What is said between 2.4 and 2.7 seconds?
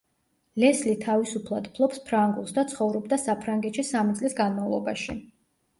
და